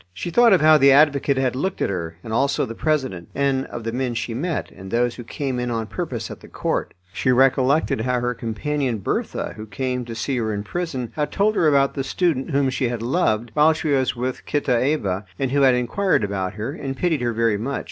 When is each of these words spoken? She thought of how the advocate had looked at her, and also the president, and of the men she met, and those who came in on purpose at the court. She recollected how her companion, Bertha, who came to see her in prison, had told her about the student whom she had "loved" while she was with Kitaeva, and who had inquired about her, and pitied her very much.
She 0.15 0.31
thought 0.31 0.51
of 0.51 0.61
how 0.61 0.79
the 0.79 0.91
advocate 0.91 1.37
had 1.37 1.55
looked 1.55 1.79
at 1.79 1.91
her, 1.91 2.15
and 2.23 2.33
also 2.33 2.65
the 2.65 2.73
president, 2.73 3.27
and 3.35 3.67
of 3.67 3.83
the 3.83 3.91
men 3.91 4.15
she 4.15 4.33
met, 4.33 4.71
and 4.71 4.89
those 4.89 5.13
who 5.13 5.23
came 5.23 5.59
in 5.59 5.69
on 5.69 5.85
purpose 5.85 6.31
at 6.31 6.39
the 6.39 6.47
court. 6.47 6.95
She 7.13 7.31
recollected 7.31 8.01
how 8.01 8.19
her 8.19 8.33
companion, 8.33 8.97
Bertha, 8.97 9.53
who 9.57 9.67
came 9.67 10.03
to 10.05 10.15
see 10.15 10.39
her 10.39 10.51
in 10.55 10.63
prison, 10.63 11.11
had 11.15 11.31
told 11.31 11.55
her 11.55 11.67
about 11.67 11.93
the 11.93 12.03
student 12.03 12.49
whom 12.49 12.71
she 12.71 12.89
had 12.89 13.03
"loved" 13.03 13.51
while 13.53 13.73
she 13.73 13.89
was 13.89 14.15
with 14.15 14.43
Kitaeva, 14.47 15.25
and 15.37 15.51
who 15.51 15.61
had 15.61 15.75
inquired 15.75 16.23
about 16.23 16.53
her, 16.55 16.71
and 16.73 16.97
pitied 16.97 17.21
her 17.21 17.31
very 17.31 17.59
much. 17.59 17.79